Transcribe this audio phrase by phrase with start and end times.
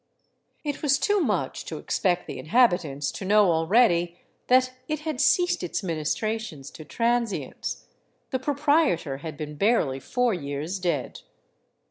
[0.63, 5.61] It was too much to expect the inhabitants to know already that it had ceased
[5.61, 7.85] its ministrations to transients—
[8.31, 11.21] the pro prietor had been barely four years dead.